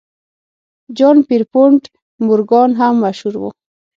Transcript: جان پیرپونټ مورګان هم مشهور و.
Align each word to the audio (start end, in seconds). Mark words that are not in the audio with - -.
جان 0.97 1.17
پیرپونټ 1.27 1.81
مورګان 2.25 2.69
هم 2.79 2.93
مشهور 3.03 3.35
و. 3.37 3.43